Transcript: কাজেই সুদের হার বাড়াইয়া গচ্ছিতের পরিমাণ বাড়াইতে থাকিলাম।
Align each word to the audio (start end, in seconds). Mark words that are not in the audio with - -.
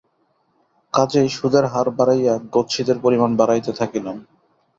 কাজেই 0.93 1.29
সুদের 1.29 1.65
হার 1.65 1.87
বাড়াইয়া 1.97 2.33
গচ্ছিতের 2.53 2.97
পরিমাণ 2.99 3.31
বাড়াইতে 3.39 3.71
থাকিলাম। 3.79 4.17